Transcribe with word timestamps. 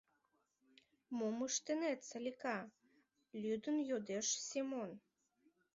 —Мом 1.17 1.37
ыштынет, 1.47 1.99
Салика?— 2.09 2.57
лӱдын 3.41 3.77
йодеш 3.89 4.27
Семон. 4.47 4.91